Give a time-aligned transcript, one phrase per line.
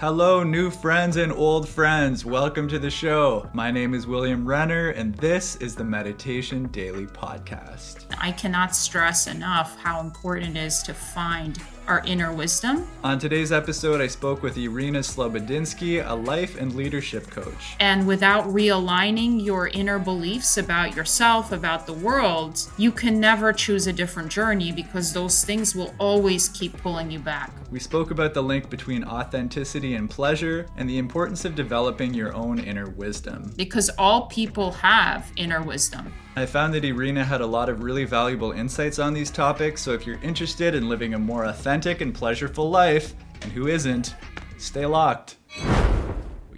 [0.00, 2.24] Hello, new friends and old friends.
[2.24, 3.50] Welcome to the show.
[3.52, 8.04] My name is William Renner, and this is the Meditation Daily Podcast.
[8.16, 12.86] I cannot stress enough how important it is to find our inner wisdom.
[13.02, 17.76] On today's episode, I spoke with Irina Slobodinsky, a life and leadership coach.
[17.80, 23.86] And without realigning your inner beliefs about yourself, about the world, you can never choose
[23.86, 27.50] a different journey because those things will always keep pulling you back.
[27.70, 32.34] We spoke about the link between authenticity and pleasure and the importance of developing your
[32.34, 33.52] own inner wisdom.
[33.56, 36.12] Because all people have inner wisdom.
[36.36, 39.92] I found that Irina had a lot of really valuable insights on these topics, so
[39.92, 44.14] if you're interested in living a more authentic and pleasureful life, and who isn't,
[44.56, 45.36] stay locked.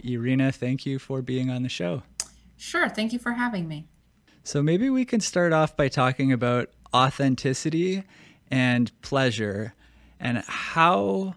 [0.05, 2.03] Irina, thank you for being on the show.
[2.57, 3.87] Sure, thank you for having me.
[4.43, 8.05] So maybe we can start off by talking about authenticity
[8.51, 9.75] and pleasure
[10.19, 11.37] and how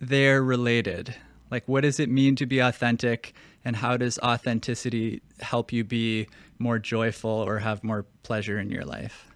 [0.00, 1.14] they're related.
[1.50, 3.32] Like, what does it mean to be authentic,
[3.68, 6.26] and how does authenticity help you be
[6.58, 9.26] more joyful or have more pleasure in your life?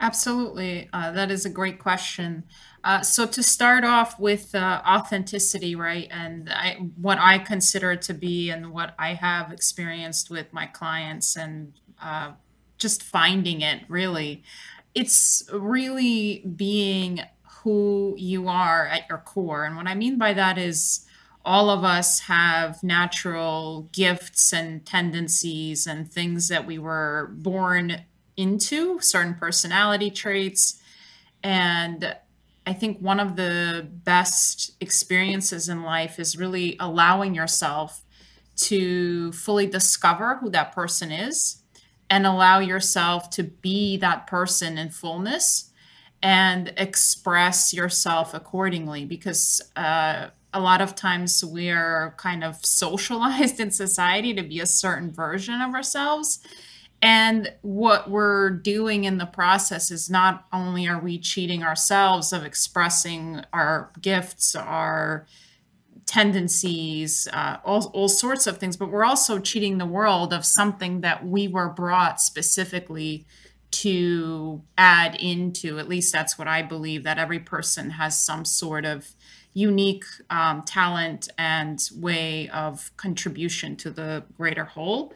[0.00, 0.88] Absolutely.
[0.94, 2.44] Uh, that is a great question.
[2.82, 8.14] Uh, so, to start off with uh, authenticity, right, and I, what I consider to
[8.14, 12.32] be and what I have experienced with my clients and uh,
[12.78, 14.44] just finding it really,
[14.94, 17.20] it's really being
[17.62, 19.66] who you are at your core.
[19.66, 21.04] And what I mean by that is,
[21.44, 28.02] all of us have natural gifts and tendencies and things that we were born
[28.36, 30.80] into, certain personality traits.
[31.42, 32.16] And
[32.66, 38.02] I think one of the best experiences in life is really allowing yourself
[38.54, 41.62] to fully discover who that person is
[42.08, 45.70] and allow yourself to be that person in fullness
[46.22, 53.60] and express yourself accordingly because uh, a lot of times we are kind of socialized
[53.64, 56.40] in society to be a certain version of ourselves.
[57.00, 62.44] And what we're doing in the process is not only are we cheating ourselves of
[62.44, 65.26] expressing our gifts our
[66.06, 71.00] tendencies uh, all, all sorts of things but we're also cheating the world of something
[71.00, 73.26] that we were brought specifically
[73.70, 75.78] to add into.
[75.78, 79.12] At least that's what i believe that every person has some sort of
[79.54, 85.12] unique um, talent and way of contribution to the greater whole.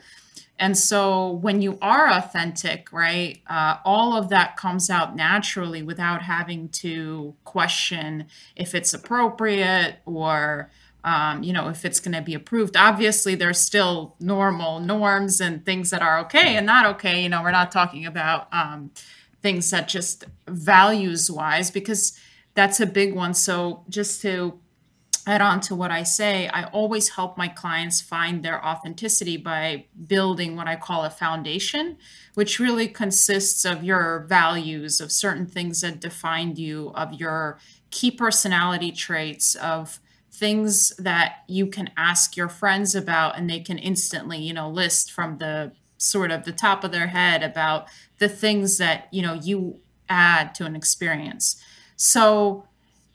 [0.59, 6.23] And so when you are authentic, right, uh, all of that comes out naturally without
[6.23, 10.71] having to question if it's appropriate or,
[11.05, 12.75] um, you know, if it's going to be approved.
[12.75, 17.23] Obviously, there's still normal norms and things that are okay and not okay.
[17.23, 18.91] You know, we're not talking about um,
[19.43, 22.19] things that just values wise, because
[22.57, 23.35] that's a big one.
[23.35, 24.59] So just to
[25.29, 29.87] add on to what I say, I always help my clients find their authenticity by
[30.07, 31.99] building what I call a foundation,
[32.35, 37.59] which really consists of your values, of certain things that define you, of your
[37.91, 40.01] key personality traits, of
[40.31, 45.11] things that you can ask your friends about and they can instantly, you know, list
[45.11, 47.87] from the sort of the top of their head about
[48.19, 51.61] the things that, you know, you add to an experience.
[51.97, 52.65] So,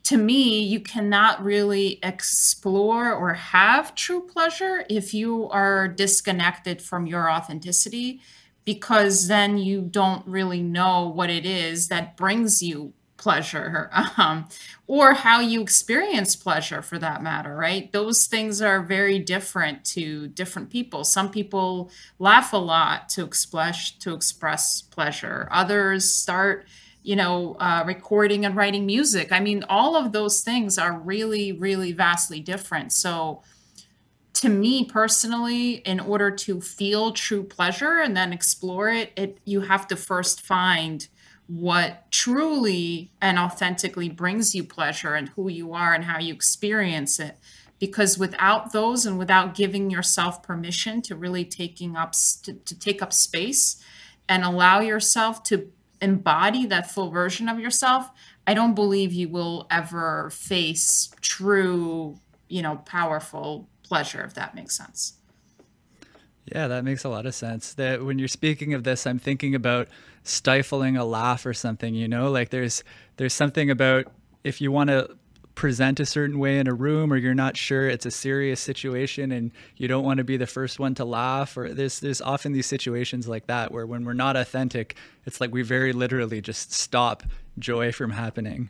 [0.03, 7.06] to me, you cannot really explore or have true pleasure if you are disconnected from
[7.06, 8.20] your authenticity,
[8.66, 14.47] because then you don't really know what it is that brings you pleasure um,
[14.88, 17.91] or how you experience pleasure for that matter right?
[17.91, 21.03] Those things are very different to different people.
[21.03, 25.47] Some people laugh a lot to express to express pleasure.
[25.52, 26.66] Others start
[27.03, 29.31] you know, uh, recording and writing music.
[29.31, 32.94] I mean, all of those things are really, really vastly different.
[32.94, 33.41] So,
[34.34, 39.61] to me personally, in order to feel true pleasure and then explore it, it you
[39.61, 41.07] have to first find
[41.47, 47.19] what truly and authentically brings you pleasure and who you are and how you experience
[47.19, 47.38] it
[47.78, 53.02] because without those and without giving yourself permission to really taking up to, to take
[53.02, 53.84] up space
[54.29, 55.70] and allow yourself to
[56.02, 58.09] embody that full version of yourself,
[58.48, 64.76] I don't believe you will ever face true, you know, powerful pleasure, if that makes
[64.76, 65.14] sense.
[66.46, 67.74] Yeah, that makes a lot of sense.
[67.76, 69.88] That when you're speaking of this, I'm thinking about
[70.24, 72.84] stifling a laugh or something, you know, like there's
[73.18, 74.06] there's something about
[74.44, 75.18] if you want to
[75.56, 79.32] present a certain way in a room or you're not sure it's a serious situation
[79.32, 82.53] and you don't want to be the first one to laugh or there's there's often
[82.53, 84.96] these situations like that where when we're not authentic
[85.26, 87.24] it's like we very literally just stop
[87.59, 88.70] joy from happening.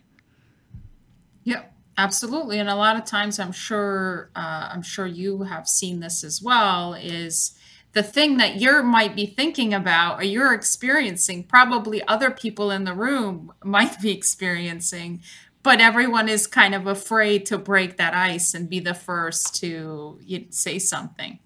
[1.44, 1.64] Yeah
[1.98, 6.24] Absolutely, and a lot of times, I'm sure, uh, I'm sure you have seen this
[6.24, 7.54] as well, is
[7.94, 12.86] the thing that you're might be thinking about or you're experiencing, probably other people in
[12.86, 15.22] the room might be experiencing,
[15.64, 20.20] but everyone is kind of afraid to break that ice and be the first to
[20.50, 21.40] say something.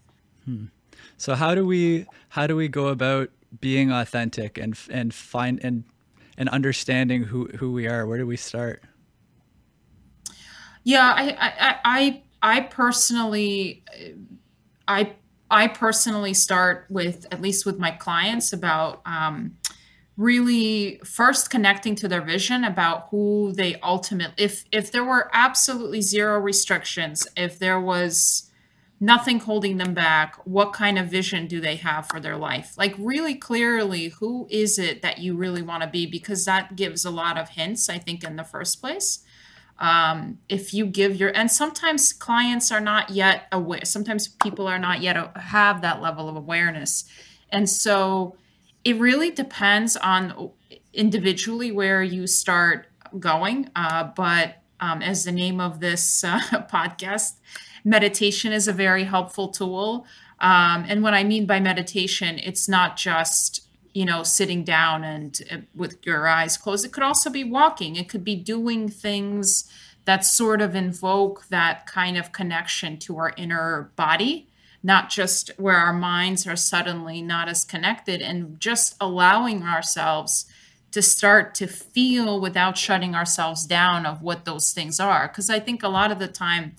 [1.17, 3.29] So how do we how do we go about
[3.59, 5.83] being authentic and and find and
[6.38, 8.06] and understanding who who we are?
[8.06, 8.83] Where do we start?
[10.83, 13.83] Yeah, I I I I I personally,
[14.88, 15.13] I
[15.50, 19.57] I personally start with, at least with my clients, about um,
[20.17, 26.01] really first connecting to their vision about who they ultimately if if there were absolutely
[26.01, 28.50] zero restrictions, if there was
[29.00, 32.73] nothing holding them back, what kind of vision do they have for their life?
[32.77, 36.06] Like really clearly, who is it that you really want to be?
[36.06, 39.25] Because that gives a lot of hints, I think, in the first place
[39.79, 44.79] um, if you give your and sometimes clients are not yet aware sometimes people are
[44.79, 47.06] not yet have that level of awareness
[47.50, 48.35] and so
[48.86, 50.52] it really depends on
[50.94, 52.88] individually where you start
[53.20, 56.40] going uh, but um, as the name of this uh,
[56.72, 57.34] podcast
[57.84, 60.06] meditation is a very helpful tool
[60.40, 63.66] um, and what i mean by meditation it's not just
[63.96, 66.86] you know, sitting down and uh, with your eyes closed.
[66.86, 67.96] It could also be walking.
[67.96, 69.72] It could be doing things
[70.04, 74.50] that sort of invoke that kind of connection to our inner body,
[74.86, 80.46] not just where our minds are suddenly not as connected, and just allowing ourselves
[80.92, 85.28] to start to feel without shutting ourselves down of what those things are.
[85.28, 86.76] Because I think a lot of the time,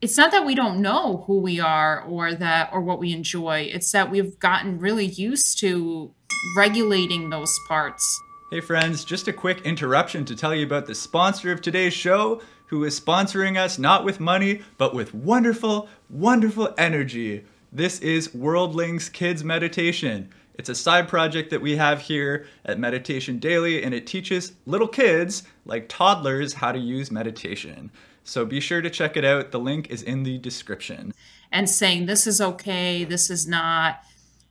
[0.00, 3.70] it's not that we don't know who we are or that or what we enjoy
[3.70, 6.14] it's that we've gotten really used to
[6.56, 8.22] regulating those parts.
[8.50, 12.40] Hey, friends, just a quick interruption to tell you about the sponsor of today's show,
[12.66, 17.44] who is sponsoring us not with money, but with wonderful, wonderful energy.
[17.72, 20.28] This is Worldlings Kids Meditation.
[20.54, 24.88] It's a side project that we have here at Meditation Daily, and it teaches little
[24.88, 27.90] kids, like toddlers, how to use meditation.
[28.24, 29.52] So be sure to check it out.
[29.52, 31.14] The link is in the description.
[31.52, 34.02] And saying, this is okay, this is not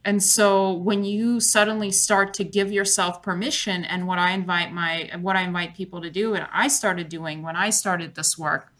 [0.05, 5.11] and so when you suddenly start to give yourself permission and what I invite my
[5.19, 8.73] what I invite people to do and I started doing when I started this work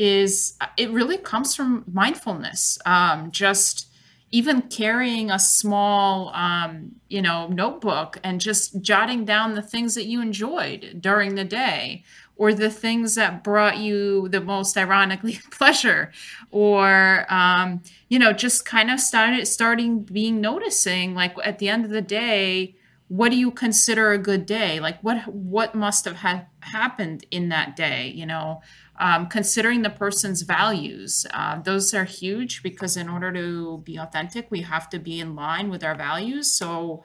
[0.00, 2.78] is it really comes from mindfulness.
[2.86, 3.86] Um, just
[4.32, 10.06] even carrying a small um, you know notebook and just jotting down the things that
[10.06, 12.02] you enjoyed during the day
[12.36, 16.10] or the things that brought you the most ironically pleasure
[16.50, 21.84] or um, you know just kind of started starting being noticing like at the end
[21.84, 22.74] of the day
[23.08, 27.48] what do you consider a good day like what what must have ha- happened in
[27.48, 28.62] that day you know
[29.00, 34.50] um, considering the person's values uh, those are huge because in order to be authentic
[34.50, 37.02] we have to be in line with our values so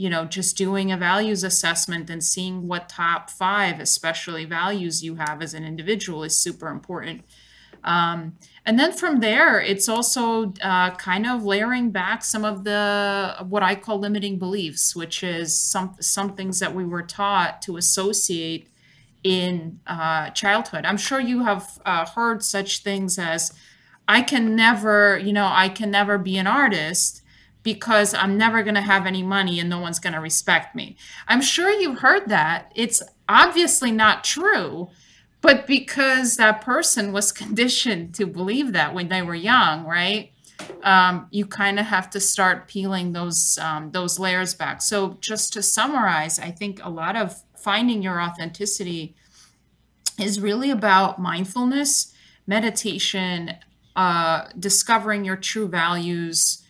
[0.00, 5.16] you know, just doing a values assessment and seeing what top five, especially values you
[5.16, 7.20] have as an individual, is super important.
[7.84, 13.44] Um, and then from there, it's also uh, kind of layering back some of the
[13.46, 17.76] what I call limiting beliefs, which is some some things that we were taught to
[17.76, 18.69] associate
[19.22, 20.84] in uh, childhood.
[20.84, 23.52] I'm sure you have uh, heard such things as,
[24.08, 27.22] "I can never," you know, "I can never be an artist."
[27.62, 30.96] because I'm never going to have any money and no one's going to respect me.
[31.28, 32.72] I'm sure you've heard that.
[32.74, 34.88] It's obviously not true,
[35.40, 40.32] but because that person was conditioned to believe that when they were young, right?
[40.82, 44.82] Um, you kind of have to start peeling those um, those layers back.
[44.82, 49.14] So just to summarize, I think a lot of finding your authenticity
[50.18, 52.12] is really about mindfulness,
[52.46, 53.52] meditation,
[53.96, 56.62] uh, discovering your true values,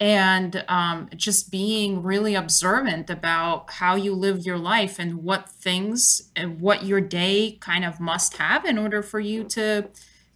[0.00, 6.30] and um, just being really observant about how you live your life and what things
[6.34, 9.88] and what your day kind of must have in order for you to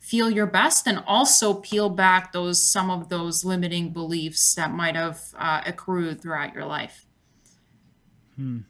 [0.07, 4.95] feel your best and also peel back those some of those limiting beliefs that might
[4.95, 7.07] have uh, accrued throughout your life
[8.37, 8.61] hmm.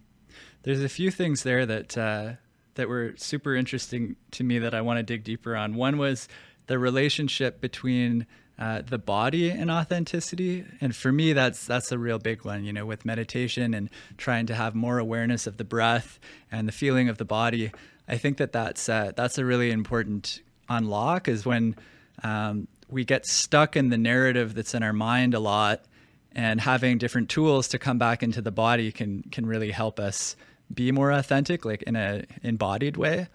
[0.62, 2.32] there's a few things there that uh,
[2.74, 6.26] that were super interesting to me that i want to dig deeper on one was
[6.68, 8.26] the relationship between
[8.58, 10.64] uh, the body and authenticity.
[10.80, 12.64] And for me, that's that's a real big one.
[12.64, 16.18] You know, with meditation and trying to have more awareness of the breath
[16.50, 17.70] and the feeling of the body.
[18.08, 21.28] I think that that's uh, that's a really important unlock.
[21.28, 21.76] Is when
[22.22, 25.84] um, we get stuck in the narrative that's in our mind a lot,
[26.32, 30.36] and having different tools to come back into the body can can really help us
[30.72, 33.28] be more authentic, like in a embodied way.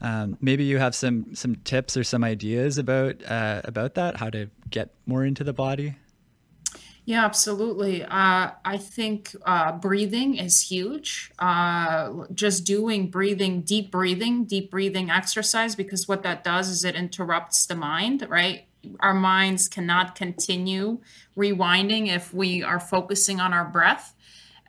[0.00, 4.30] Um, maybe you have some some tips or some ideas about uh, about that, how
[4.30, 5.94] to get more into the body.
[7.04, 8.04] Yeah, absolutely.
[8.04, 11.32] Uh, I think uh, breathing is huge.
[11.38, 16.94] Uh, just doing breathing, deep breathing, deep breathing exercise, because what that does is it
[16.94, 18.66] interrupts the mind, right?
[19.00, 21.00] Our minds cannot continue
[21.36, 24.14] rewinding if we are focusing on our breath.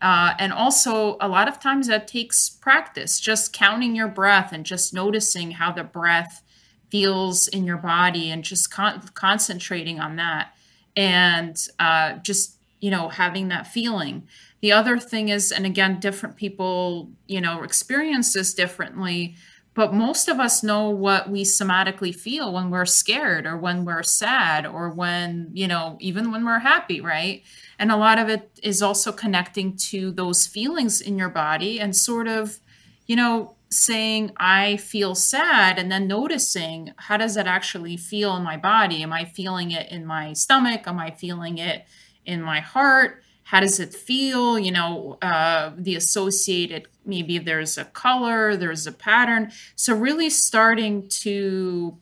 [0.02, 4.66] Uh, and also, a lot of times that takes practice, just counting your breath and
[4.66, 6.42] just noticing how the breath
[6.90, 10.54] feels in your body and just con- concentrating on that
[10.95, 14.27] and uh, just you know having that feeling.
[14.62, 19.35] The other thing is and again different people you know experience this differently
[19.75, 24.03] but most of us know what we somatically feel when we're scared or when we're
[24.03, 27.43] sad or when you know even when we're happy right?
[27.79, 31.95] And a lot of it is also connecting to those feelings in your body and
[31.95, 32.59] sort of
[33.07, 38.44] you know saying I feel sad and then noticing how does that actually feel in
[38.44, 39.03] my body?
[39.03, 40.84] Am I feeling it in my stomach?
[40.86, 41.86] Am I feeling it
[42.25, 43.24] in my heart?
[43.44, 44.58] How does it feel?
[44.58, 49.51] You know, uh, the associated, maybe there's a color, there's a pattern.
[49.75, 51.98] So, really starting to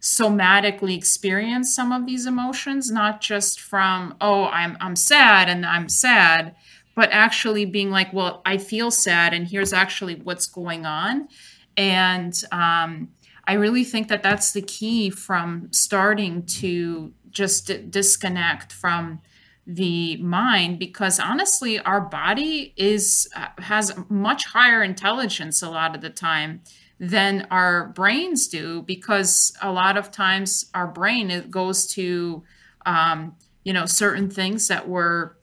[0.00, 5.88] somatically experience some of these emotions, not just from, oh, I'm, I'm sad and I'm
[5.88, 6.54] sad,
[6.96, 11.28] but actually being like, well, I feel sad, and here's actually what's going on.
[11.76, 13.10] And um,
[13.46, 19.20] I really think that that's the key from starting to just d- disconnect from
[19.66, 26.00] the mind because honestly our body is uh, has much higher intelligence a lot of
[26.00, 26.60] the time
[27.00, 32.44] than our brains do because a lot of times our brain it goes to
[32.86, 33.34] um,
[33.64, 35.35] you know certain things that were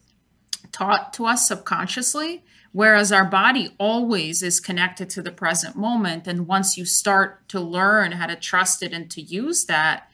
[0.74, 6.27] taught to us subconsciously, whereas our body always is connected to the present moment.
[6.27, 10.10] And once you start to learn how to trust it and to use that,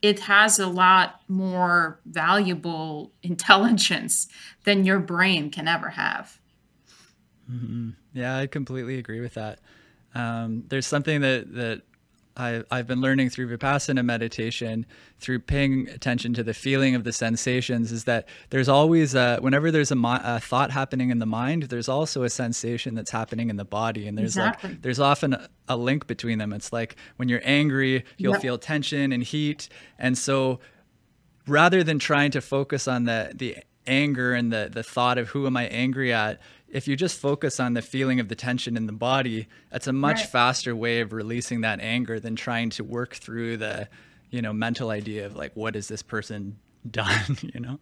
[0.00, 4.28] it has a lot more valuable intelligence
[4.64, 6.40] than your brain can ever have.
[7.50, 7.90] Mm-hmm.
[8.14, 9.58] Yeah, I completely agree with that.
[10.14, 11.82] Um, there's something that that
[12.36, 14.86] I, I've been learning through Vipassana meditation,
[15.20, 19.70] through paying attention to the feeling of the sensations, is that there's always, a, whenever
[19.70, 23.56] there's a, a, thought happening in the mind, there's also a sensation that's happening in
[23.56, 24.08] the body.
[24.08, 24.70] And there's exactly.
[24.70, 26.52] like, there's often a, a, link between them.
[26.52, 28.42] It's like when you're angry, you'll yep.
[28.42, 29.68] feel tension and heat.
[29.98, 30.58] And so
[31.46, 35.46] rather than trying to focus on the, the anger and the, the thought of who
[35.46, 36.40] am I angry at,
[36.74, 39.92] if you just focus on the feeling of the tension in the body, that's a
[39.92, 40.28] much right.
[40.28, 43.88] faster way of releasing that anger than trying to work through the,
[44.30, 46.58] you know, mental idea of like, what has this person
[46.90, 47.78] done, you know?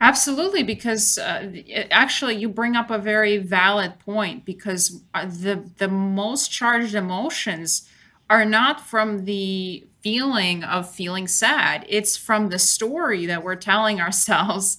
[0.00, 5.70] Absolutely, because uh, it, actually you bring up a very valid point because uh, the
[5.78, 7.88] the most charged emotions
[8.28, 11.86] are not from the feeling of feeling sad.
[11.88, 14.78] It's from the story that we're telling ourselves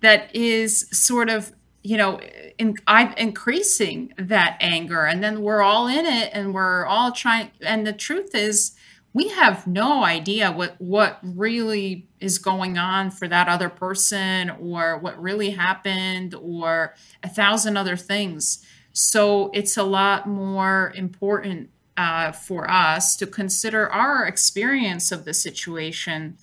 [0.00, 2.20] that is sort of you know
[2.58, 7.50] in, i'm increasing that anger and then we're all in it and we're all trying
[7.62, 8.74] and the truth is
[9.18, 14.98] we have no idea what what really is going on for that other person or
[14.98, 18.64] what really happened or a thousand other things.
[18.92, 25.34] So it's a lot more important uh, for us to consider our experience of the
[25.34, 26.36] situation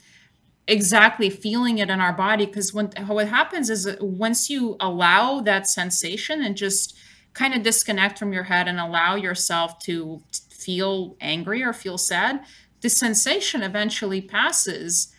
[0.68, 5.40] exactly feeling it in our body because when what happens is uh, once you allow
[5.40, 6.98] that sensation and just
[7.34, 12.44] kind of disconnect from your head and allow yourself to feel angry or feel sad
[12.82, 15.14] the sensation eventually passes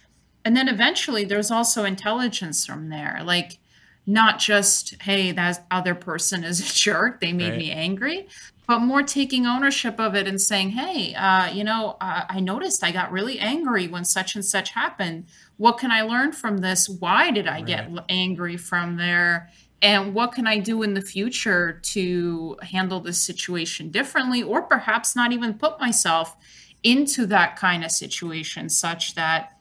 [0.45, 3.59] and then eventually there's also intelligence from there like
[4.05, 7.59] not just hey that other person is a jerk they made right.
[7.59, 8.27] me angry
[8.67, 12.83] but more taking ownership of it and saying, hey, uh, you know, uh, I noticed
[12.83, 15.27] I got really angry when such and such happened.
[15.57, 16.89] What can I learn from this?
[16.89, 17.67] Why did I right.
[17.67, 19.51] get angry from there?
[19.83, 25.15] And what can I do in the future to handle this situation differently, or perhaps
[25.15, 26.37] not even put myself
[26.83, 29.59] into that kind of situation such that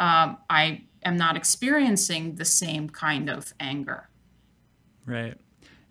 [0.00, 4.08] um, I am not experiencing the same kind of anger?
[5.06, 5.36] Right.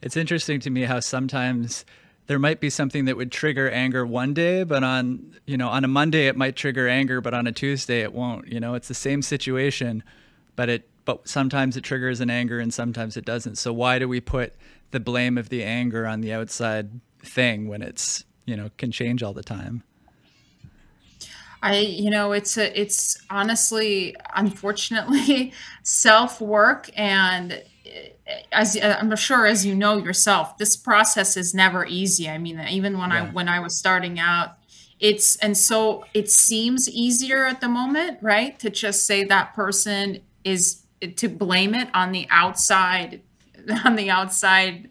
[0.02, 1.86] It's interesting to me how sometimes
[2.28, 5.84] there might be something that would trigger anger one day, but on you know on
[5.84, 8.48] a Monday it might trigger anger, but on a Tuesday it won't.
[8.48, 10.04] You know, it's the same situation,
[10.56, 13.58] but it but sometimes it triggers an anger and sometimes it doesn't.
[13.58, 14.54] So why do we put
[14.92, 19.24] the blame of the anger on the outside thing when it's you know can change
[19.24, 19.84] all the time?
[21.64, 25.54] I, you know, it's a, it's honestly, unfortunately,
[25.84, 27.64] self work and
[28.52, 32.30] as I'm sure as you know yourself, this process is never easy.
[32.30, 33.24] I mean, even when yeah.
[33.24, 34.58] I when I was starting out
[35.00, 40.20] it's and so it seems easier at the moment right to just say that person
[40.44, 40.84] is
[41.16, 43.22] to blame it on the outside
[43.86, 44.90] on the outside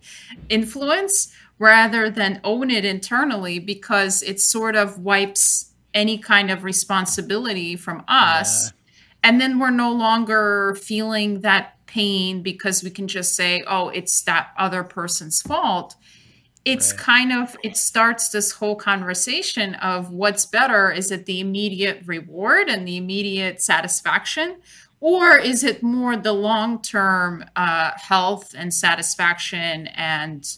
[0.48, 7.74] influence rather than own it internally because it sort of wipes any kind of responsibility
[7.74, 8.70] from us yeah.
[9.24, 14.22] and then we're no longer feeling that pain because we can just say oh it's
[14.22, 15.94] that other person's fault.
[16.64, 17.00] It's right.
[17.00, 22.68] kind of it starts this whole conversation of what's better is it the immediate reward
[22.68, 24.56] and the immediate satisfaction
[25.00, 30.56] or is it more the long-term uh, health and satisfaction and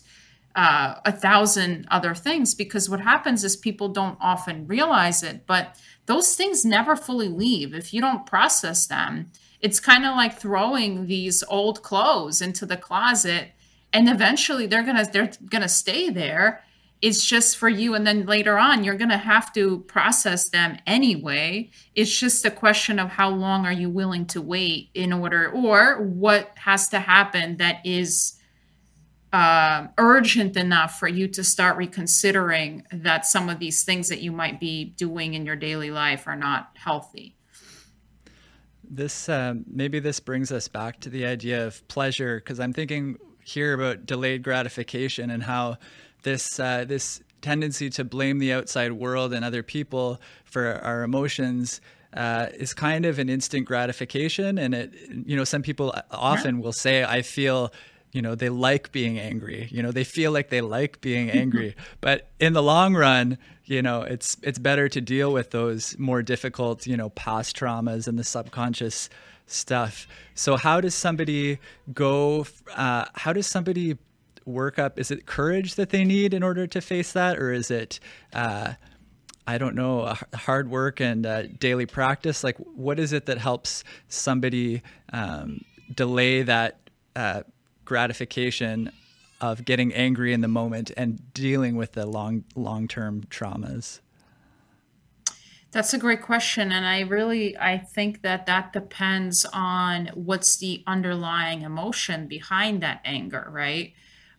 [0.55, 2.55] uh, a thousand other things?
[2.55, 7.75] Because what happens is people don't often realize it but those things never fully leave.
[7.75, 12.77] If you don't process them it's kind of like throwing these old clothes into the
[12.77, 13.53] closet
[13.93, 16.63] and eventually they're gonna they're gonna stay there.
[17.01, 21.71] It's just for you and then later on you're gonna have to process them anyway.
[21.95, 26.03] It's just a question of how long are you willing to wait in order or
[26.03, 28.35] what has to happen that is
[29.33, 34.33] uh, urgent enough for you to start reconsidering that some of these things that you
[34.33, 37.38] might be doing in your daily life are not healthy
[38.99, 43.17] this um, maybe this brings us back to the idea of pleasure because i'm thinking
[43.43, 45.79] here about delayed gratification and how
[46.25, 51.81] this uh, this tendency to blame the outside world and other people for our emotions
[52.15, 54.93] uh, is kind of an instant gratification and it
[55.25, 56.63] you know some people often yeah.
[56.63, 57.73] will say i feel
[58.13, 61.75] you know they like being angry you know they feel like they like being angry
[62.01, 66.23] but in the long run you know it's it's better to deal with those more
[66.23, 69.09] difficult you know past traumas and the subconscious
[69.49, 70.07] stuff.
[70.35, 71.59] So how does somebody
[71.93, 72.47] go?
[72.75, 73.99] Uh, how does somebody
[74.45, 74.99] work up?
[74.99, 77.99] Is it courage that they need in order to face that, or is it?
[78.33, 78.75] Uh,
[79.47, 82.45] I don't know, hard work and uh, daily practice.
[82.45, 85.63] Like, what is it that helps somebody um,
[85.95, 86.79] delay that
[87.17, 87.43] uh,
[87.89, 88.93] gratification
[89.41, 94.01] of getting angry in the moment and dealing with the long long term traumas?
[95.71, 96.71] That's a great question.
[96.71, 103.01] And I really, I think that that depends on what's the underlying emotion behind that
[103.07, 103.95] anger, right?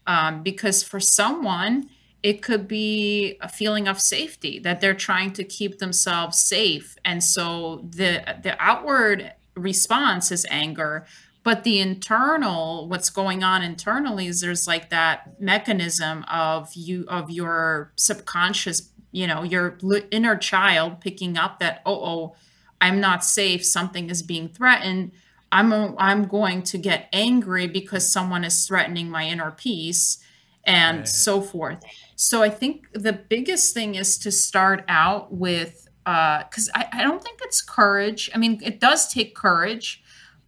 [0.06, 1.90] Um, because for someone,
[2.22, 6.98] it could be a feeling of safety that they're trying to keep themselves safe.
[7.04, 11.06] And so the, the outward response is anger,
[11.43, 17.30] but the internal what's going on internally is there's like that mechanism of you of
[17.30, 19.78] your subconscious you know your
[20.12, 22.36] inner child picking up that oh oh
[22.82, 23.65] i'm not safe.
[23.65, 25.12] Something is being threatened.
[25.52, 30.23] I'm a, i'm going to get angry because someone is threatening my inner peace
[30.65, 31.08] and right.
[31.08, 31.84] so forth.
[32.15, 37.04] So i think the biggest thing is to start out with because uh, I, I
[37.04, 38.30] don't think it's courage.
[38.34, 40.04] I mean it does take courage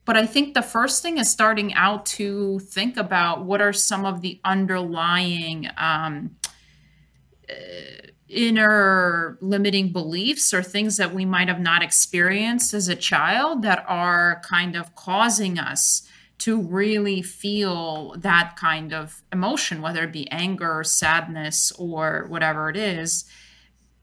[0.05, 4.05] but i think the first thing is starting out to think about what are some
[4.05, 6.35] of the underlying um,
[7.49, 7.53] uh,
[8.31, 13.83] inner limiting beliefs or things that we might have not experienced as a child that
[13.87, 16.07] are kind of causing us
[16.41, 22.69] to really feel that kind of emotion, whether it be anger, or sadness, or whatever
[22.69, 23.25] it is,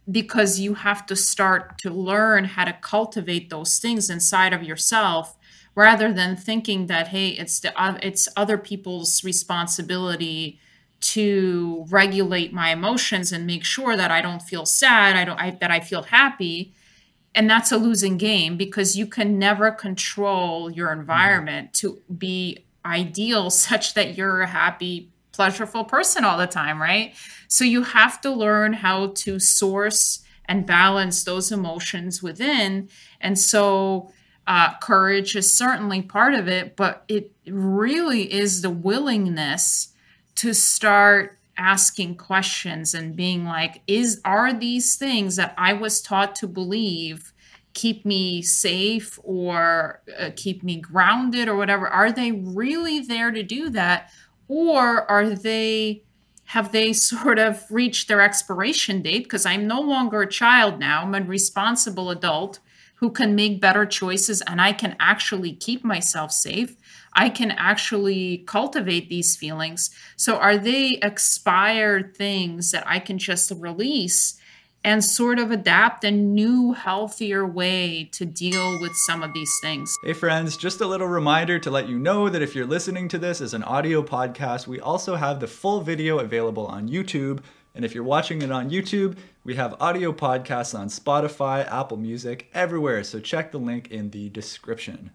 [0.08, 5.37] because you have to start to learn how to cultivate those things inside of yourself
[5.78, 10.58] rather than thinking that hey it's the it's other people's responsibility
[11.00, 15.50] to regulate my emotions and make sure that I don't feel sad, I don't I,
[15.60, 16.74] that I feel happy.
[17.32, 21.00] And that's a losing game because you can never control your mm-hmm.
[21.00, 21.94] environment mm-hmm.
[21.94, 27.14] to be ideal such that you're a happy, pleasureful person all the time, right?
[27.46, 32.88] So you have to learn how to source and balance those emotions within.
[33.20, 34.10] And so
[34.48, 39.92] uh, courage is certainly part of it, but it really is the willingness
[40.36, 46.36] to start asking questions and being like is are these things that i was taught
[46.36, 47.32] to believe
[47.78, 51.86] keep me safe or uh, keep me grounded or whatever?
[51.86, 54.10] Are they really there to do that?
[54.48, 56.02] Or are they
[56.46, 59.22] have they sort of reached their expiration date?
[59.22, 61.02] Because i'm no longer a child now.
[61.02, 62.58] I'm a responsible adult
[62.98, 66.76] who can make better choices and i can actually keep myself safe
[67.18, 69.90] I can actually cultivate these feelings.
[70.16, 74.38] So, are they expired things that I can just release
[74.84, 79.92] and sort of adapt a new, healthier way to deal with some of these things?
[80.04, 83.18] Hey, friends, just a little reminder to let you know that if you're listening to
[83.18, 87.40] this as an audio podcast, we also have the full video available on YouTube.
[87.74, 89.16] And if you're watching it on YouTube,
[89.48, 93.02] We have audio podcasts on Spotify, Apple Music, everywhere.
[93.02, 95.10] So check the link in the description.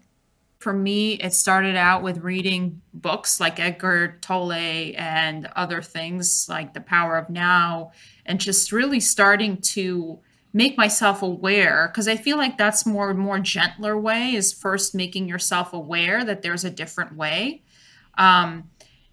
[0.58, 4.50] For me, it started out with reading books like Eckhart Tolle
[4.96, 7.92] and other things like The Power of Now,
[8.26, 10.18] and just really starting to
[10.52, 15.28] make myself aware because i feel like that's more more gentler way is first making
[15.28, 17.60] yourself aware that there's a different way
[18.16, 18.70] um,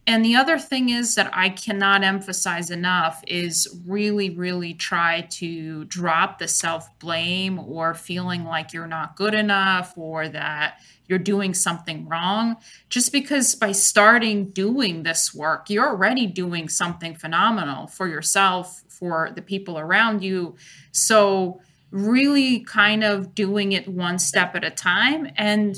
[0.08, 5.86] and the other thing is that i cannot emphasize enough is really really try to
[5.86, 11.54] drop the self blame or feeling like you're not good enough or that you're doing
[11.54, 12.56] something wrong
[12.90, 19.32] just because by starting doing this work you're already doing something phenomenal for yourself for
[19.34, 20.56] the people around you.
[20.92, 21.60] So,
[21.90, 25.76] really kind of doing it one step at a time and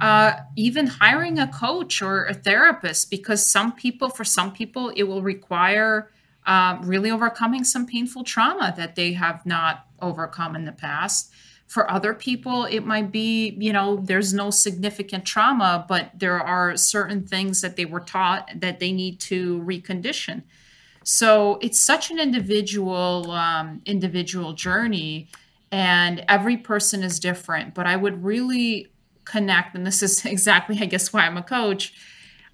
[0.00, 5.02] uh, even hiring a coach or a therapist because some people, for some people, it
[5.04, 6.10] will require
[6.46, 11.30] uh, really overcoming some painful trauma that they have not overcome in the past.
[11.66, 16.76] For other people, it might be, you know, there's no significant trauma, but there are
[16.76, 20.44] certain things that they were taught that they need to recondition.
[21.02, 25.28] So it's such an individual um, individual journey,
[25.70, 27.74] and every person is different.
[27.74, 28.88] But I would really
[29.28, 31.94] connect, and this is exactly, I guess, why I'm a coach.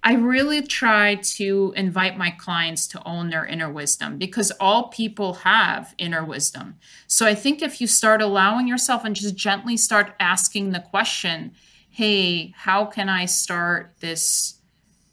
[0.03, 5.33] I really try to invite my clients to own their inner wisdom because all people
[5.33, 6.75] have inner wisdom.
[7.07, 11.53] So I think if you start allowing yourself and just gently start asking the question,
[11.89, 14.55] hey, how can I start this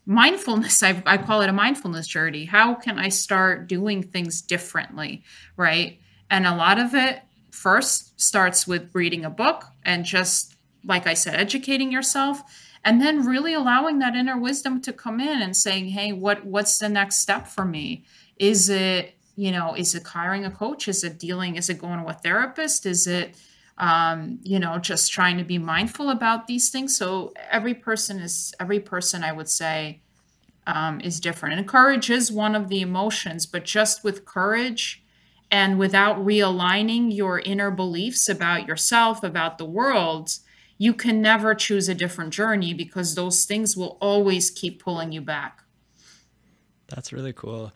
[0.04, 5.22] mindfulness I, I call it a mindfulness journey how can i start doing things differently
[5.56, 7.22] right and a lot of it
[7.52, 10.51] first starts with reading a book and just
[10.84, 12.42] like i said educating yourself
[12.84, 16.78] and then really allowing that inner wisdom to come in and saying hey what what's
[16.78, 18.04] the next step for me
[18.36, 22.00] is it you know is it hiring a coach is it dealing is it going
[22.00, 23.36] to a therapist is it
[23.78, 26.96] um, you know, just trying to be mindful about these things.
[26.96, 30.00] So every person is every person, I would say,
[30.66, 31.58] um, is different.
[31.58, 35.02] And courage is one of the emotions, but just with courage
[35.50, 40.38] and without realigning your inner beliefs about yourself, about the world,
[40.78, 45.20] you can never choose a different journey because those things will always keep pulling you
[45.20, 45.62] back.
[46.88, 47.72] That's really cool.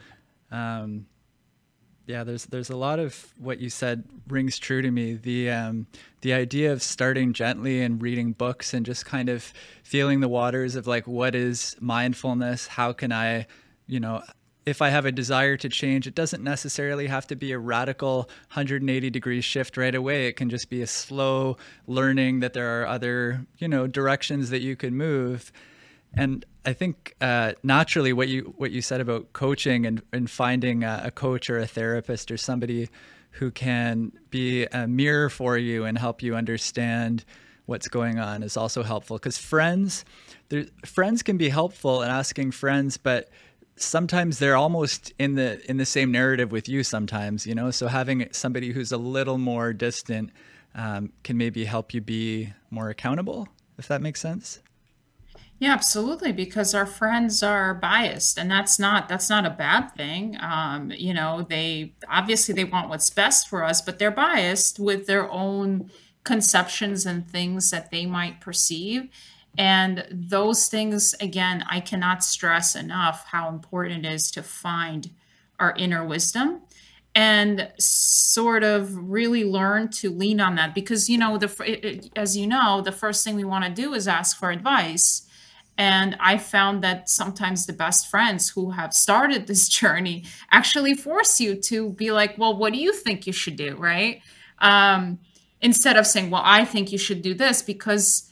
[0.51, 1.07] Um,
[2.07, 5.15] yeah, there's there's a lot of what you said rings true to me.
[5.15, 5.87] The um,
[6.21, 10.77] the idea of starting gently and reading books and just kind of feeling the waters
[10.77, 12.69] of like what is mindfulness?
[12.69, 13.47] How can I,
[13.89, 14.23] you know,
[14.67, 18.29] if I have a desire to change, it doesn't necessarily have to be a radical
[18.53, 20.27] 180 degree shift right away.
[20.27, 24.63] It can just be a slow learning that there are other, you know, directions that
[24.63, 25.53] you can move.
[26.15, 30.83] And I think uh, naturally, what you what you said about coaching and, and finding
[30.83, 32.89] a, a, coach or a therapist or somebody
[33.33, 37.25] who can be a mirror for you and help you understand
[37.67, 39.19] what's going on is also helpful.
[39.19, 40.05] Because friends,
[40.85, 43.29] friends can be helpful in asking friends, but
[43.77, 46.83] sometimes they're almost in the in the same narrative with you.
[46.83, 50.31] Sometimes, you know, so having somebody who's a little more distant
[50.75, 54.61] um, can maybe help you be more accountable, if that makes sense.
[55.59, 60.37] Yeah, absolutely, because our friends are biased, and that's not that's not a bad thing.
[60.41, 65.07] Um, you know, they obviously they want what's best for us, but they're biased with
[65.07, 65.91] their own
[66.25, 69.09] conceptions and things that they might perceive.
[69.59, 75.11] And those things, again, I cannot stress enough how important it is to find
[75.59, 76.61] our inner wisdom
[77.15, 82.47] and sort of really learn to lean on that because you know the as you
[82.47, 85.27] know the first thing we want to do is ask for advice
[85.79, 91.41] and I found that sometimes the best friends who have started this journey actually force
[91.41, 93.77] you to be like, well, what do you think you should do?
[93.77, 94.23] Right.
[94.59, 95.19] Um,
[95.61, 98.31] instead of saying, well, I think you should do this, because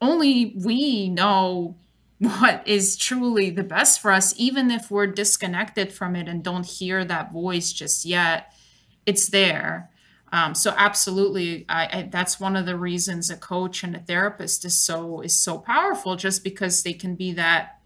[0.00, 1.76] only we know
[2.18, 6.66] what is truly the best for us, even if we're disconnected from it and don't
[6.66, 8.54] hear that voice just yet,
[9.04, 9.90] it's there.
[10.32, 14.64] Um, so absolutely, I, I, that's one of the reasons a coach and a therapist
[14.64, 17.78] is so is so powerful, just because they can be that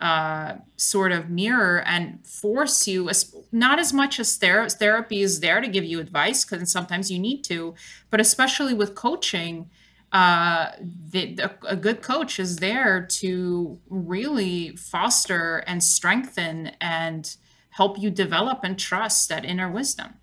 [0.00, 3.10] uh, sort of mirror and force you.
[3.10, 7.10] as, Not as much as ther- therapy is there to give you advice, because sometimes
[7.10, 7.74] you need to,
[8.08, 9.68] but especially with coaching,
[10.12, 17.36] uh, the, a good coach is there to really foster and strengthen and
[17.70, 20.14] help you develop and trust that inner wisdom.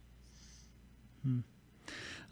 [1.23, 1.39] Hmm.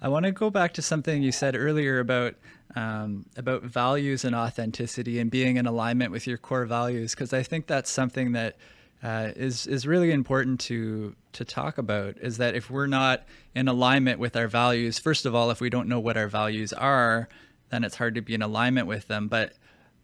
[0.02, 2.36] I want to go back to something you said earlier about
[2.76, 7.42] um, about values and authenticity and being in alignment with your core values because I
[7.42, 8.58] think that's something that
[9.02, 12.18] uh, is is really important to to talk about.
[12.18, 15.70] Is that if we're not in alignment with our values, first of all, if we
[15.70, 17.30] don't know what our values are,
[17.70, 19.28] then it's hard to be in alignment with them.
[19.28, 19.54] But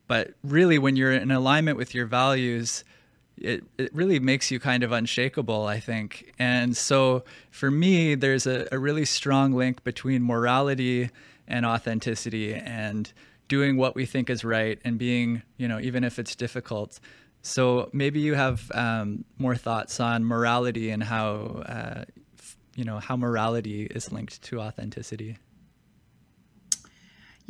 [0.08, 2.84] but really, when you're in alignment with your values,
[3.38, 6.34] it, it really makes you kind of unshakable, I think.
[6.38, 11.10] And so for me, there's a, a really strong link between morality
[11.48, 13.12] and authenticity and
[13.48, 17.00] doing what we think is right and being, you know, even if it's difficult.
[17.42, 22.06] So maybe you have um, more thoughts on morality and how, uh,
[22.76, 25.38] you know, how morality is linked to authenticity.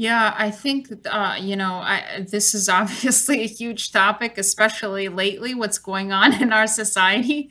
[0.01, 5.53] Yeah, I think uh, you know I, this is obviously a huge topic, especially lately.
[5.53, 7.49] What's going on in our society?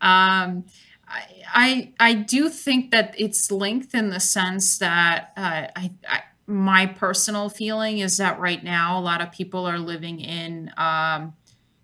[0.00, 0.64] Um,
[1.06, 1.22] I,
[1.54, 6.86] I, I do think that it's linked in the sense that uh, I, I, my
[6.86, 11.34] personal feeling is that right now a lot of people are living in um,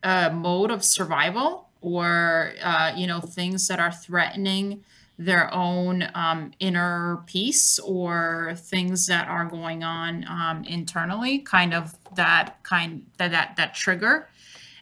[0.02, 4.82] a mode of survival or uh, you know things that are threatening
[5.20, 11.94] their own um, inner peace or things that are going on um, internally kind of
[12.16, 14.30] that kind that that, that trigger.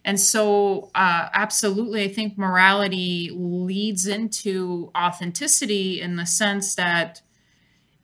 [0.05, 7.21] And so uh, absolutely i think morality leads into authenticity in the sense that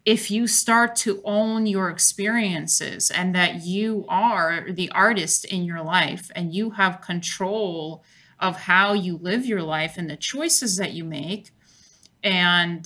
[0.05, 5.83] if you start to own your experiences and that you are the artist in your
[5.83, 8.05] life and you have control
[8.40, 11.53] of how you live your life and the choices that you make
[12.24, 12.84] and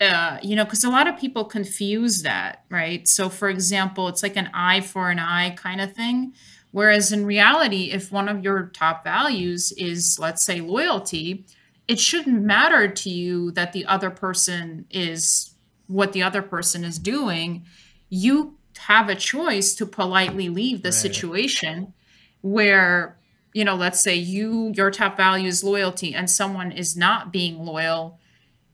[0.00, 3.06] uh, you know because a lot of people confuse that right?
[3.06, 6.34] So for example it's like an eye for an eye kind of thing.
[6.72, 11.46] Whereas in reality if one of your top values is let's say loyalty
[11.88, 15.52] it shouldn't matter to you that the other person is
[15.88, 17.66] what the other person is doing.
[18.08, 20.94] You have a choice to politely leave the right.
[20.94, 21.92] situation
[22.40, 23.18] where
[23.52, 27.64] you know let's say you your top value is loyalty and someone is not being
[27.64, 28.18] loyal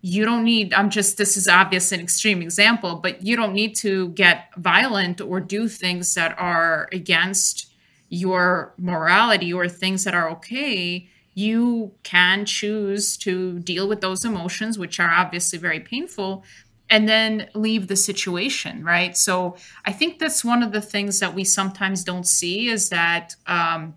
[0.01, 3.75] you don't need i'm just this is obvious an extreme example but you don't need
[3.75, 7.69] to get violent or do things that are against
[8.09, 11.09] your morality or things that are okay.
[11.35, 16.45] You can choose to deal with those emotions which are obviously very painful
[16.91, 19.17] and then leave the situation right?
[19.17, 23.37] So i think that's one of the things that we sometimes don't see is that
[23.47, 23.97] um,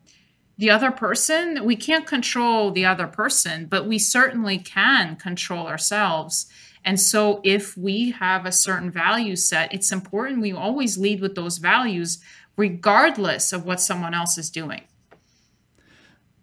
[0.62, 6.46] the other person we can't control the other person but we certainly can control ourselves
[6.86, 11.34] and so if we have a certain value set it's important we always lead with
[11.34, 12.20] those values
[12.58, 14.84] regardless of what someone else is doing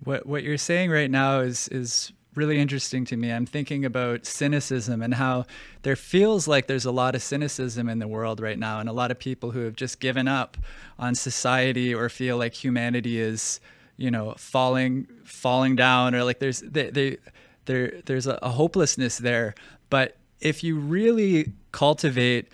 [0.03, 3.33] what what you're saying right now is is really interesting to me.
[3.33, 5.45] I'm thinking about cynicism and how
[5.83, 8.93] there feels like there's a lot of cynicism in the world right now, and a
[8.93, 10.57] lot of people who have just given up
[11.01, 13.59] on society or feel like humanity is
[13.99, 17.19] you know falling falling down or like there's they, they
[17.67, 19.55] there there's a, a hopelessness there.
[19.91, 22.49] But if you really cultivate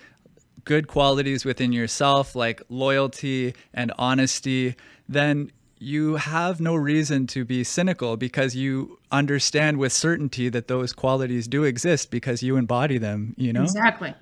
[0.65, 4.75] good qualities within yourself like loyalty and honesty
[5.07, 10.91] then you have no reason to be cynical because you understand with certainty that those
[10.91, 13.63] qualities do exist because you embody them you know?
[13.63, 14.13] Exactly.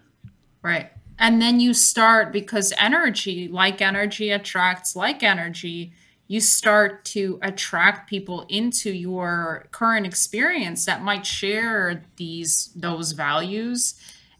[0.61, 0.91] Right.
[1.19, 5.93] And then you start because energy like energy attracts like energy
[6.33, 13.93] you start to attract people into your current experience that might share these those values.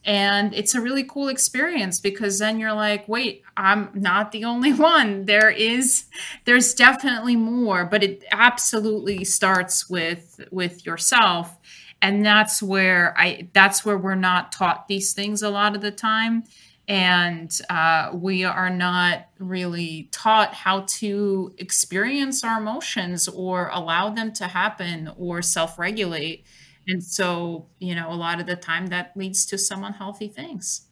[0.04, 4.74] And it's a really cool experience because then you're like wait i'm not the only
[4.94, 5.26] one.
[5.26, 6.06] There is
[6.46, 11.56] there's definitely more but it absolutely starts with with yourself.
[12.02, 15.92] And that's where i that's where we're not taught these things a lot of the
[15.92, 16.46] time
[16.88, 24.34] and uh, we are not really taught how to experience our emotions or allow them
[24.34, 26.46] to happen or self-regulate.
[26.88, 30.88] And so you know a lot of the time that leads to some unhealthy things.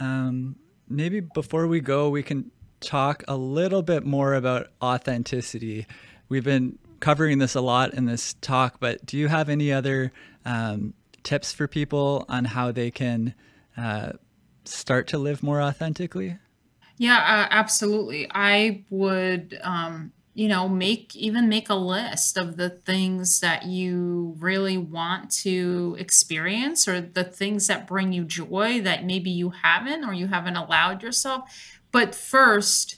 [0.00, 0.56] Um,
[0.88, 2.50] maybe before we go we can
[2.80, 5.86] talk a little bit more about authenticity.
[6.28, 10.10] We've been covering this a lot in this talk but do you have any other
[10.46, 13.34] um, tips for people on how they can
[13.76, 14.12] uh,
[14.64, 16.38] start to live more authentically?
[16.96, 18.28] Yeah, uh, absolutely.
[18.32, 24.34] I would, um, you know, make even make a list of the things that you
[24.38, 30.04] really want to experience or the things that bring you joy that maybe you haven't
[30.04, 31.50] or you haven't allowed yourself.
[31.92, 32.96] But first,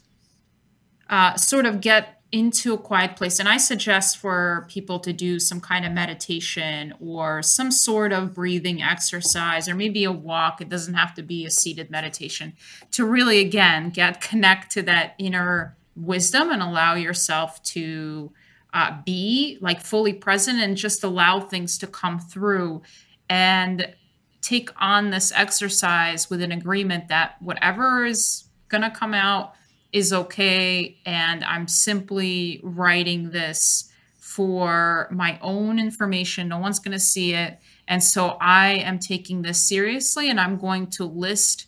[1.09, 3.39] uh, sort of get into a quiet place.
[3.39, 8.35] And I suggest for people to do some kind of meditation or some sort of
[8.35, 10.61] breathing exercise or maybe a walk.
[10.61, 12.55] It doesn't have to be a seated meditation
[12.93, 18.33] to really, again, get connect to that inner wisdom and allow yourself to
[18.75, 22.83] uh, be like fully present and just allow things to come through
[23.31, 23.95] and
[24.43, 29.55] take on this exercise with an agreement that whatever is going to come out
[29.97, 30.99] is okay.
[31.07, 36.49] And I'm simply writing this for my own information.
[36.49, 37.59] No one's going to see it.
[37.89, 41.67] And so I am taking this seriously and I'm going to list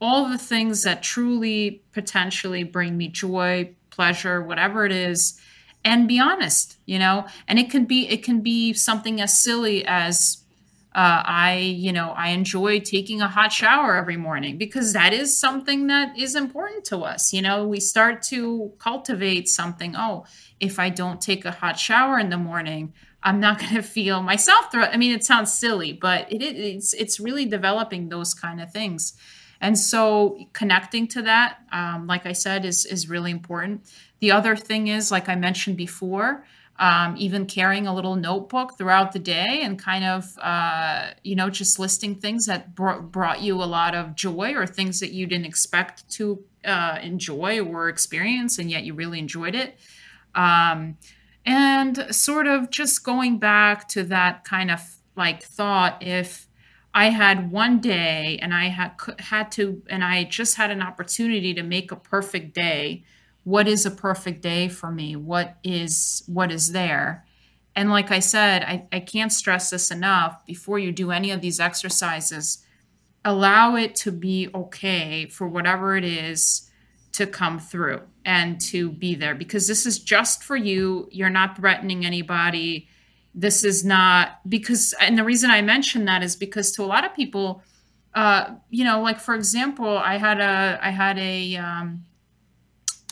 [0.00, 5.40] all the things that truly potentially bring me joy, pleasure, whatever it is,
[5.84, 7.26] and be honest, you know.
[7.46, 10.39] And it can be it can be something as silly as
[10.92, 15.36] uh, I, you know, I enjoy taking a hot shower every morning because that is
[15.38, 17.32] something that is important to us.
[17.32, 19.94] You know, we start to cultivate something.
[19.96, 20.24] Oh,
[20.58, 24.20] if I don't take a hot shower in the morning, I'm not going to feel
[24.20, 24.66] myself.
[24.72, 29.14] I mean, it sounds silly, but it, it's it's really developing those kind of things.
[29.60, 33.82] And so connecting to that, um, like I said, is is really important.
[34.18, 36.44] The other thing is, like I mentioned before,
[36.80, 41.50] um, even carrying a little notebook throughout the day and kind of, uh, you know,
[41.50, 45.26] just listing things that br- brought you a lot of joy or things that you
[45.26, 49.78] didn't expect to uh, enjoy or experience, and yet you really enjoyed it.
[50.34, 50.96] Um,
[51.44, 54.80] and sort of just going back to that kind of
[55.16, 56.48] like thought if
[56.94, 61.52] I had one day and I had had to and I just had an opportunity
[61.54, 63.04] to make a perfect day
[63.44, 65.16] what is a perfect day for me?
[65.16, 67.26] What is what is there?
[67.76, 71.40] And like i said I, I can't stress this enough before you do any of
[71.40, 72.64] these exercises
[73.24, 76.70] allow it to be okay for whatever it is
[77.12, 81.08] to come through and to be there because this is just for you.
[81.10, 82.88] You're not threatening anybody.
[83.34, 87.04] This is not because and the reason i mention that is because to a lot
[87.04, 87.62] of people
[88.14, 92.04] uh you know like for example i had a i had a um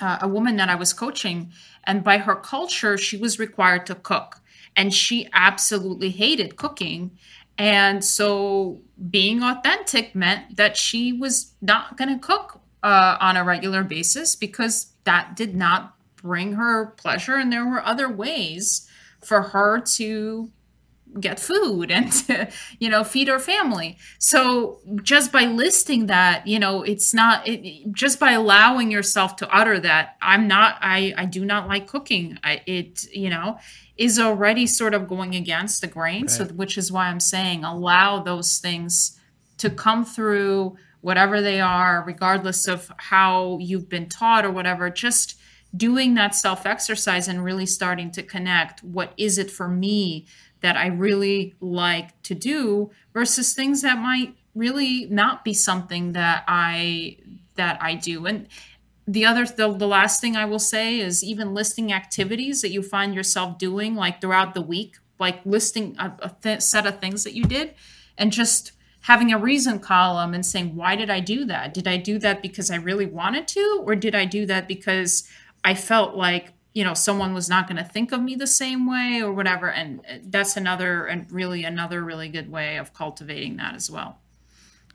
[0.03, 1.53] uh, a woman that I was coaching,
[1.85, 4.41] and by her culture, she was required to cook,
[4.77, 7.13] and she absolutely hated cooking.
[7.57, 8.81] And so,
[9.11, 14.37] being authentic meant that she was not going to cook uh, on a regular basis
[14.37, 18.89] because that did not bring her pleasure, and there were other ways
[19.21, 20.51] for her to
[21.21, 23.97] get food and to, you know feed our family.
[24.19, 29.49] So just by listing that you know it's not it, just by allowing yourself to
[29.49, 32.39] utter that i'm not i i do not like cooking.
[32.45, 33.59] I, it you know
[33.97, 36.23] is already sort of going against the grain.
[36.23, 36.31] Right.
[36.31, 39.19] so which is why i'm saying allow those things
[39.59, 44.91] to come through whatever they are regardless of how you've been taught or whatever.
[44.91, 45.37] Just
[45.77, 50.27] doing that self exercise and really starting to connect what is it for me
[50.61, 56.45] that I really like to do versus things that might really not be something that
[56.49, 57.19] I
[57.55, 58.27] that I do.
[58.27, 58.49] And
[59.07, 62.83] the other the, the last thing I will say is even listing activities that you
[62.83, 67.25] find yourself doing like throughout the week, like listing a, a th- set of things
[67.25, 67.75] that you did
[68.17, 71.73] and just having a reason column and saying why did I do that?
[71.73, 75.29] Did I do that because I really wanted to or did I do that because
[75.65, 78.89] I felt like you know someone was not going to think of me the same
[78.89, 83.57] way or whatever and uh, that's another and really another really good way of cultivating
[83.57, 84.21] that as well.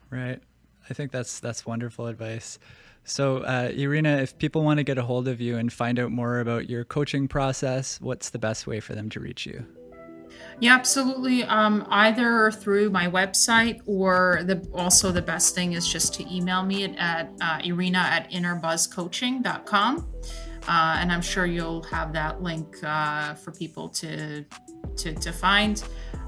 [0.08, 0.40] Right.
[0.88, 2.58] I think that's that's wonderful advice.
[3.04, 6.10] So uh, irina if people want to get a hold of you and find out
[6.10, 9.66] more about your coaching process what's the best way for them to reach you?
[10.60, 11.44] Yeah, absolutely.
[11.44, 16.62] Um, either through my website or the also the best thing is just to email
[16.62, 20.06] me at, at uh, irina at innerbuzzcoaching.com
[20.68, 24.44] uh, and I'm sure you'll have that link uh, for people to
[24.96, 25.82] to, to find.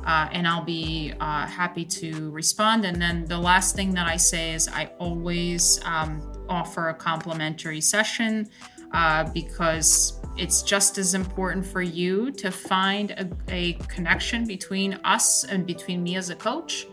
[0.04, 2.84] Uh, and I'll be uh, happy to respond.
[2.84, 7.80] And then the last thing that I say is I always um, offer a complimentary
[7.80, 8.48] session
[8.92, 15.44] uh, because it's just as important for you to find a, a connection between us
[15.44, 16.86] and between me as a coach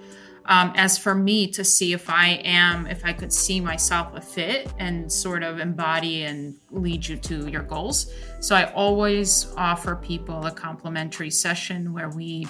[0.45, 4.21] um, as for me to see if I am, if I could see myself a
[4.21, 8.11] fit and sort of embody and lead you to your goals.
[8.41, 12.47] So I always offer people a complimentary session where we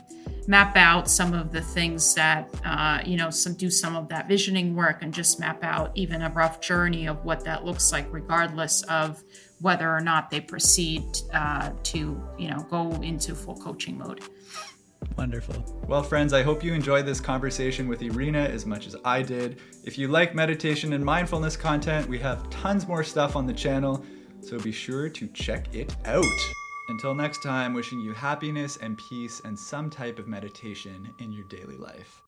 [0.47, 4.27] map out some of the things that, uh, you know, some do some of that
[4.27, 8.11] visioning work and just map out even a rough journey of what that looks like,
[8.11, 9.23] regardless of
[9.61, 11.03] whether or not they proceed
[11.33, 14.21] uh, to, you know, go into full coaching mode.
[15.17, 15.63] Wonderful.
[15.87, 19.59] Well, friends, I hope you enjoyed this conversation with Irina as much as I did.
[19.83, 24.03] If you like meditation and mindfulness content, we have tons more stuff on the channel,
[24.41, 26.25] so be sure to check it out.
[26.89, 31.45] Until next time, wishing you happiness and peace and some type of meditation in your
[31.45, 32.21] daily life.